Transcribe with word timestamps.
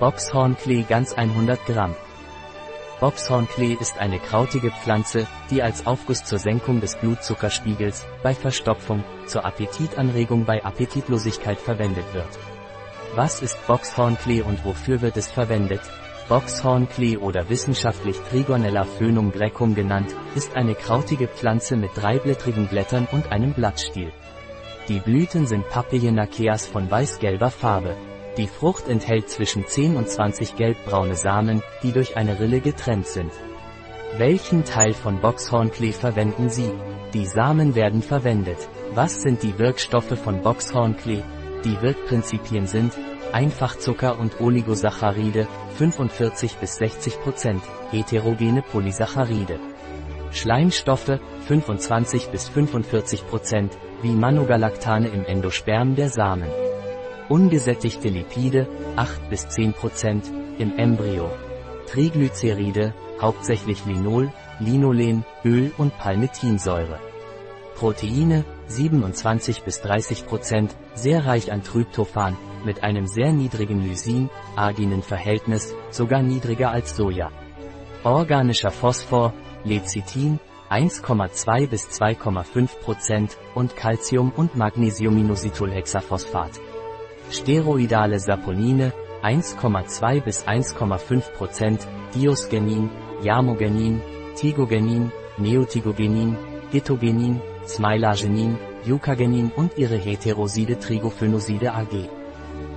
Boxhornklee 0.00 0.86
ganz 0.88 1.12
100 1.12 1.66
Gramm. 1.66 1.94
Boxhornklee 3.00 3.76
ist 3.78 3.98
eine 3.98 4.18
krautige 4.18 4.70
Pflanze, 4.70 5.26
die 5.50 5.62
als 5.62 5.86
Aufguss 5.86 6.24
zur 6.24 6.38
Senkung 6.38 6.80
des 6.80 6.96
Blutzuckerspiegels, 6.96 8.06
bei 8.22 8.34
Verstopfung, 8.34 9.04
zur 9.26 9.44
Appetitanregung 9.44 10.46
bei 10.46 10.64
Appetitlosigkeit 10.64 11.58
verwendet 11.58 12.06
wird. 12.14 12.38
Was 13.14 13.42
ist 13.42 13.58
Boxhornklee 13.66 14.40
und 14.40 14.64
wofür 14.64 15.02
wird 15.02 15.18
es 15.18 15.30
verwendet? 15.30 15.82
Boxhornklee 16.30 17.18
oder 17.18 17.50
wissenschaftlich 17.50 18.18
Trigonella 18.30 18.84
phönum 18.84 19.30
graecum 19.32 19.74
genannt, 19.74 20.16
ist 20.34 20.56
eine 20.56 20.76
krautige 20.76 21.28
Pflanze 21.28 21.76
mit 21.76 21.90
dreiblättrigen 21.94 22.68
Blättern 22.68 23.06
und 23.12 23.30
einem 23.32 23.52
Blattstiel. 23.52 24.10
Die 24.88 25.00
Blüten 25.00 25.46
sind 25.46 25.68
Papilionaceas 25.68 26.66
von 26.66 26.90
weiß-gelber 26.90 27.50
Farbe. 27.50 27.94
Die 28.40 28.46
Frucht 28.46 28.88
enthält 28.88 29.28
zwischen 29.28 29.66
10 29.66 29.96
und 29.96 30.08
20 30.08 30.56
gelbbraune 30.56 31.14
Samen, 31.14 31.62
die 31.82 31.92
durch 31.92 32.16
eine 32.16 32.40
Rille 32.40 32.60
getrennt 32.60 33.06
sind. 33.06 33.30
Welchen 34.16 34.64
Teil 34.64 34.94
von 34.94 35.20
Boxhornklee 35.20 35.92
verwenden 35.92 36.48
Sie? 36.48 36.72
Die 37.12 37.26
Samen 37.26 37.74
werden 37.74 38.00
verwendet. 38.00 38.56
Was 38.94 39.20
sind 39.20 39.42
die 39.42 39.58
Wirkstoffe 39.58 40.18
von 40.18 40.40
Boxhornklee? 40.40 41.22
Die 41.66 41.82
Wirkprinzipien 41.82 42.66
sind 42.66 42.94
Einfachzucker 43.30 44.18
und 44.18 44.40
Oligosaccharide, 44.40 45.46
45 45.76 46.56
bis 46.56 46.76
60 46.76 47.20
Prozent, 47.20 47.62
heterogene 47.90 48.62
Polysaccharide. 48.62 49.60
Schleimstoffe, 50.30 51.18
25 51.46 52.28
bis 52.28 52.48
45 52.48 53.26
Prozent, 53.26 53.76
wie 54.00 54.12
Manogalactane 54.12 55.08
im 55.08 55.26
Endosperm 55.26 55.94
der 55.94 56.08
Samen. 56.08 56.48
Ungesättigte 57.30 58.08
Lipide, 58.08 58.66
8 58.96 59.30
bis 59.30 59.48
10 59.48 59.72
Prozent, 59.72 60.24
im 60.58 60.76
Embryo. 60.76 61.30
Triglyceride, 61.86 62.92
hauptsächlich 63.22 63.86
Linol, 63.86 64.32
Linolen, 64.58 65.24
Öl 65.44 65.70
und 65.78 65.96
Palmitinsäure. 65.96 66.98
Proteine, 67.76 68.44
27 68.66 69.62
bis 69.62 69.80
30 69.80 70.26
Prozent, 70.26 70.76
sehr 70.94 71.24
reich 71.24 71.52
an 71.52 71.62
Tryptophan, 71.62 72.36
mit 72.64 72.82
einem 72.82 73.06
sehr 73.06 73.32
niedrigen 73.32 73.86
Lysin-Arginin-Verhältnis, 73.86 75.76
sogar 75.92 76.22
niedriger 76.22 76.72
als 76.72 76.96
Soja. 76.96 77.30
Organischer 78.02 78.72
Phosphor, 78.72 79.34
Lecithin, 79.62 80.40
1,2 80.68 81.68
bis 81.68 81.88
2,5 81.90 82.80
Prozent 82.80 83.38
und 83.54 83.76
Calcium- 83.76 84.32
und 84.36 84.56
Magnesiuminositolhexaphosphat. 84.56 86.60
Steroidale 87.30 88.18
Saponine, 88.18 88.92
1,2 89.22 90.20
bis 90.20 90.46
1,5 90.46 91.32
Prozent, 91.32 91.86
Diosgenin, 92.14 92.90
Jamogenin, 93.22 94.00
Tigogenin, 94.34 95.12
Neotigogenin, 95.38 96.36
Gitogenin, 96.72 97.40
Smilagenin, 97.66 98.58
Eucagenin 98.84 99.52
und 99.54 99.78
ihre 99.78 99.96
Heteroside 99.96 100.78
Trigophonoside 100.78 101.72
AG. 101.72 102.08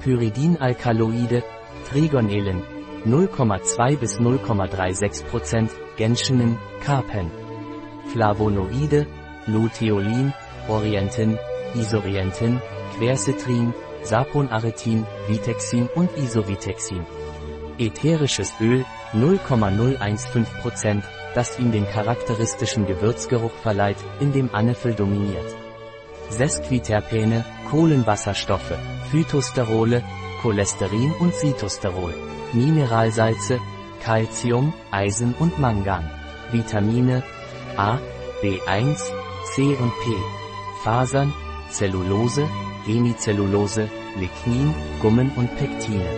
Pyridinalkaloide, 0.00 1.42
Trigonelen, 1.90 2.62
0,2 3.04 3.96
bis 3.96 4.18
0,36%, 4.18 5.68
Genschenin, 5.96 6.56
Carpen. 6.84 7.30
Flavonoide, 8.12 9.06
Luteolin, 9.46 10.32
Orientin, 10.68 11.38
Isorientin, 11.74 12.60
Quercitrin, 12.96 13.74
Saponaretin, 14.02 15.06
Vitexin 15.26 15.88
und 15.94 16.10
Isovitexin. 16.16 17.04
Ätherisches 17.78 18.52
Öl, 18.60 18.84
0,015%, 19.14 21.02
das 21.34 21.58
ihm 21.58 21.72
den 21.72 21.86
charakteristischen 21.86 22.86
Gewürzgeruch 22.86 23.52
verleiht, 23.62 23.98
in 24.20 24.32
dem 24.32 24.52
Anethel 24.54 24.94
dominiert. 24.94 25.54
Sesquiterpene, 26.30 27.44
Kohlenwasserstoffe, 27.70 28.74
Phytosterole, 29.10 30.02
Cholesterin 30.42 31.12
und 31.20 31.34
Sitosterol, 31.34 32.14
Mineralsalze, 32.52 33.60
Calcium, 34.02 34.72
Eisen 34.90 35.34
und 35.38 35.58
Mangan, 35.58 36.10
Vitamine 36.52 37.22
A, 37.76 37.98
B1, 38.42 38.98
C 39.52 39.62
und 39.62 39.92
P, 40.00 40.16
Fasern, 40.82 41.32
Zellulose, 41.70 42.48
Hemicellulose, 42.88 43.90
Lignin, 44.16 44.74
Gummen 45.02 45.30
und 45.36 45.54
Pektine. 45.56 46.08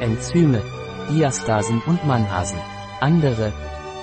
Enzyme, 0.00 0.62
Diastasen 1.10 1.82
und 1.86 2.06
Manhasen. 2.06 2.58
Andere, 3.00 3.52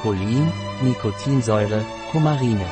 Cholin, 0.02 0.48
Nikotinsäure, 0.84 1.84
Kumarine. 2.12 2.66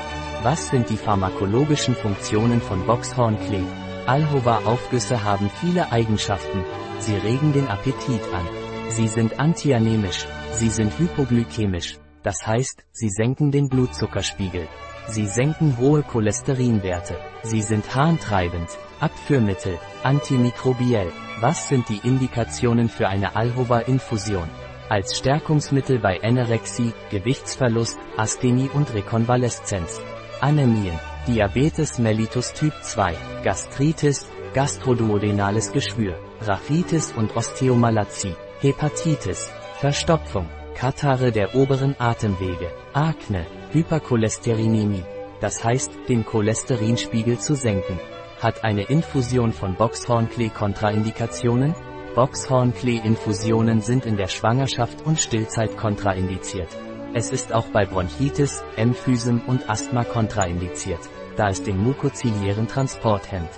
Was 0.44 0.68
sind 0.70 0.92
die 0.92 0.98
pharmakologischen 0.98 1.96
Funktionen 1.96 2.62
von 2.62 2.86
Boxhornklee? 2.86 3.66
Alhova-Aufgüsse 4.06 5.24
haben 5.24 5.50
viele 5.60 5.92
Eigenschaften. 5.92 6.64
Sie 7.00 7.16
regen 7.16 7.52
den 7.52 7.68
Appetit 7.68 8.22
an. 8.32 8.48
Sie 8.90 9.08
sind 9.08 9.40
antianemisch. 9.40 10.28
Sie 10.54 10.70
sind 10.70 10.98
hypoglykämisch. 11.00 11.98
Das 12.22 12.46
heißt, 12.46 12.86
sie 12.92 13.10
senken 13.10 13.52
den 13.52 13.70
Blutzuckerspiegel. 13.70 14.68
Sie 15.08 15.28
senken 15.28 15.78
hohe 15.78 16.04
Cholesterinwerte. 16.04 17.18
Sie 17.44 17.62
sind 17.62 17.96
harntreibend. 17.96 18.70
Abführmittel. 19.00 19.78
Antimikrobiell. 20.04 21.12
Was 21.40 21.68
sind 21.68 21.88
die 21.90 22.00
Indikationen 22.04 22.90
für 22.90 23.08
eine 23.08 23.36
Alhova-Infusion? 23.36 24.50
Als 24.90 25.18
Stärkungsmittel 25.18 26.00
bei 26.00 26.22
Anorexie, 26.24 26.94
Gewichtsverlust, 27.10 27.98
Asthenie 28.18 28.70
und 28.74 28.94
Rekonvaleszenz. 28.94 30.00
Anämien, 30.42 31.00
Diabetes 31.28 31.98
mellitus 31.98 32.54
Typ 32.54 32.74
2, 32.82 33.16
Gastritis, 33.44 34.28
gastroduodenales 34.54 35.72
Geschwür, 35.72 36.18
Rachitis 36.42 37.12
und 37.12 37.36
Osteomalazie, 37.36 38.36
Hepatitis, 38.60 39.50
Verstopfung, 39.80 40.48
Katarre 40.76 41.32
der 41.32 41.56
oberen 41.56 41.96
Atemwege, 42.00 42.72
Akne, 42.94 43.46
Hypercholesterinämie, 43.76 45.04
das 45.42 45.62
heißt, 45.62 45.92
den 46.08 46.26
Cholesterinspiegel 46.26 47.40
zu 47.40 47.56
senken. 47.56 48.00
Hat 48.40 48.64
eine 48.64 48.84
Infusion 48.84 49.52
von 49.52 49.76
Boxhornklee 49.76 50.48
Kontraindikationen? 50.48 51.76
Boxhornklee-Infusionen 52.16 53.82
sind 53.82 54.06
in 54.06 54.16
der 54.16 54.30
Schwangerschaft 54.30 55.06
und 55.06 55.20
Stillzeit 55.20 55.76
kontraindiziert. 55.76 56.70
Es 57.14 57.32
ist 57.32 57.52
auch 57.52 57.66
bei 57.66 57.86
Bronchitis, 57.86 58.64
Emphysem 58.78 59.42
und 59.46 59.70
Asthma 59.70 60.06
kontraindiziert, 60.06 61.02
da 61.36 61.50
es 61.50 61.62
den 61.62 61.78
mukoziliären 61.78 62.70
Transport 62.70 63.30
hemmt. 63.30 63.52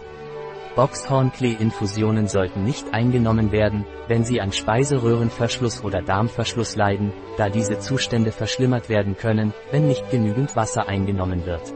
Boxhornklee-Infusionen 0.78 2.28
sollten 2.28 2.64
nicht 2.64 2.94
eingenommen 2.94 3.52
werden, 3.52 3.84
wenn 4.08 4.24
sie 4.24 4.40
an 4.40 4.52
Speiseröhrenverschluss 4.52 5.84
oder 5.84 6.04
Darmverschluss 6.04 6.76
leiden, 6.76 7.12
da 7.36 7.50
diese 7.50 7.80
Zustände 7.80 8.32
verschlimmert 8.32 8.88
werden 8.88 9.18
können, 9.18 9.56
wenn 9.72 9.88
nicht 9.88 10.08
genügend 10.12 10.56
Wasser 10.56 10.88
eingenommen 10.88 11.48
wird. 11.48 11.74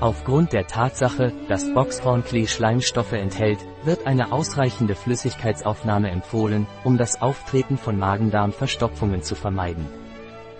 Aufgrund 0.00 0.52
der 0.52 0.66
Tatsache, 0.66 1.32
dass 1.48 1.72
Boxhornklee 1.72 2.46
Schleimstoffe 2.46 3.14
enthält, 3.14 3.60
wird 3.84 4.06
eine 4.06 4.30
ausreichende 4.32 4.94
Flüssigkeitsaufnahme 4.94 6.10
empfohlen, 6.10 6.66
um 6.84 6.98
das 6.98 7.22
Auftreten 7.22 7.78
von 7.78 7.98
Magen-Darm-Verstopfungen 7.98 9.22
zu 9.22 9.34
vermeiden. 9.34 9.86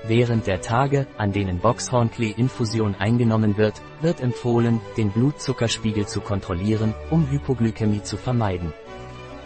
Während 0.04 0.46
der 0.46 0.60
Tage, 0.60 1.06
an 1.18 1.32
denen 1.32 1.58
Boxhornklee-Infusion 1.58 2.94
eingenommen 2.94 3.56
wird, 3.56 3.80
wird 4.00 4.20
empfohlen, 4.20 4.80
den 4.96 5.10
Blutzuckerspiegel 5.10 6.06
zu 6.06 6.20
kontrollieren, 6.20 6.94
um 7.10 7.28
Hypoglykämie 7.30 8.02
zu 8.02 8.16
vermeiden. 8.16 8.72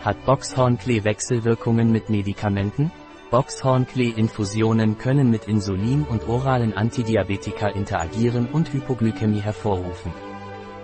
Hat 0.05 0.25
Boxhornklee 0.27 1.05
Wechselwirkungen 1.05 1.93
mit 1.93 2.11
Medikamenten? 2.11 2.91
Boxhornklee-Infusionen 3.31 4.99
können 4.99 5.31
mit 5.31 5.47
Insulin 5.47 6.03
und 6.03 6.29
oralen 6.29 6.77
Antidiabetika 6.77 7.69
interagieren 7.69 8.49
und 8.53 8.73
Hypoglykämie 8.73 9.41
hervorrufen. 9.41 10.13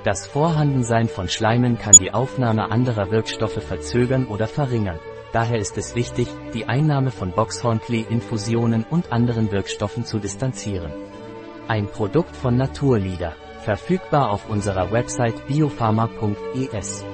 Das 0.04 0.28
Vorhandensein 0.28 1.08
von 1.08 1.28
Schleimen 1.28 1.78
kann 1.78 1.96
die 2.00 2.14
Aufnahme 2.14 2.70
anderer 2.70 3.10
Wirkstoffe 3.10 3.60
verzögern 3.62 4.26
oder 4.26 4.46
verringern. 4.46 5.00
Daher 5.32 5.58
ist 5.58 5.76
es 5.76 5.94
wichtig, 5.94 6.28
die 6.54 6.66
Einnahme 6.66 7.10
von 7.10 7.32
Boxhornklee-Infusionen 7.32 8.84
und 8.88 9.12
anderen 9.12 9.50
Wirkstoffen 9.52 10.04
zu 10.04 10.18
distanzieren. 10.18 10.92
Ein 11.68 11.88
Produkt 11.88 12.36
von 12.36 12.56
Naturlieder. 12.56 13.34
Verfügbar 13.62 14.30
auf 14.30 14.48
unserer 14.48 14.92
Website 14.92 15.46
biopharma.es. 15.48 17.04